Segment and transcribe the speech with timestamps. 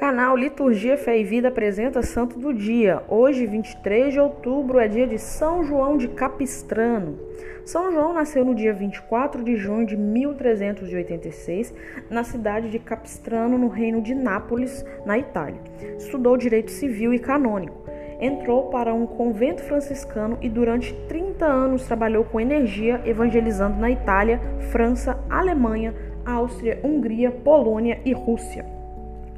[0.00, 3.02] Canal Liturgia Fé e Vida apresenta Santo do Dia.
[3.06, 7.18] Hoje, 23 de outubro, é dia de São João de Capistrano.
[7.66, 11.74] São João nasceu no dia 24 de junho de 1386,
[12.08, 15.60] na cidade de Capistrano, no reino de Nápoles, na Itália.
[15.98, 17.84] Estudou direito civil e canônico.
[18.18, 24.40] Entrou para um convento franciscano e durante 30 anos trabalhou com energia evangelizando na Itália,
[24.72, 28.79] França, Alemanha, Áustria, Hungria, Polônia e Rússia.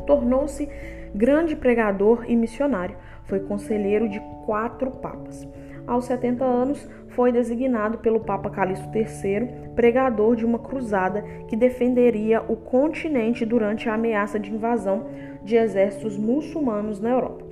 [0.06, 0.68] Tornou-se
[1.14, 2.96] grande pregador e missionário.
[3.24, 5.46] Foi conselheiro de quatro papas.
[5.86, 12.40] Aos 70 anos, foi designado pelo Papa Calixto III pregador de uma cruzada que defenderia
[12.42, 15.06] o continente durante a ameaça de invasão
[15.42, 17.44] de exércitos muçulmanos na Europa.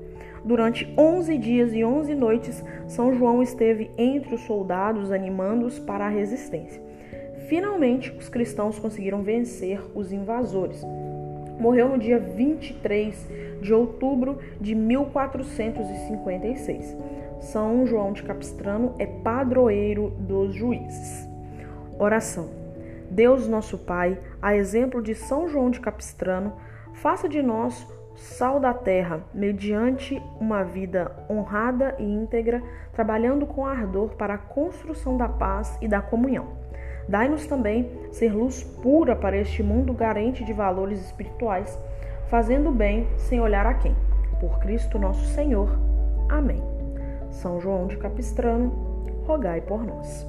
[0.45, 6.09] Durante 11 dias e 11 noites, São João esteve entre os soldados animando-os para a
[6.09, 6.83] resistência.
[7.49, 10.83] Finalmente, os cristãos conseguiram vencer os invasores
[11.61, 13.29] morreu no dia 23
[13.61, 16.97] de outubro de 1456.
[17.41, 21.29] São João de Capistrano é padroeiro dos juízes.
[21.99, 22.49] Oração.
[23.11, 26.55] Deus nosso Pai, a exemplo de São João de Capistrano,
[26.95, 34.11] faça de nós sal da terra, mediante uma vida honrada e íntegra, trabalhando com ardor
[34.11, 36.49] para a construção da paz e da comunhão.
[37.09, 41.79] Dai-nos também ser luz pura para este mundo carente de valores espirituais,
[42.29, 43.95] fazendo bem sem olhar a quem.
[44.41, 45.69] Por Cristo nosso Senhor.
[46.29, 46.63] Amém.
[47.31, 48.71] São João de Capistrano,
[49.27, 50.27] rogai por nós.